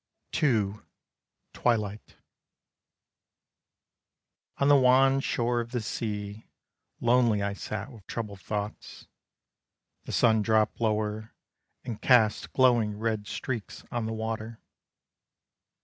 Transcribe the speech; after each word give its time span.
II. 0.41 0.79
TWILIGHT. 1.53 2.15
On 4.57 4.67
the 4.67 4.75
wan 4.75 5.19
shore 5.19 5.59
of 5.59 5.73
the 5.73 5.79
sea 5.79 6.47
Lonely 6.99 7.43
I 7.43 7.53
sat 7.53 7.91
with 7.91 8.07
troubled 8.07 8.41
thoughts. 8.41 9.05
The 10.05 10.11
sun 10.11 10.41
dropped 10.41 10.81
lower, 10.81 11.35
and 11.83 12.01
cast 12.01 12.51
Glowing 12.51 12.97
red 12.97 13.27
streaks 13.27 13.83
on 13.91 14.07
the 14.07 14.13
water. 14.13 14.59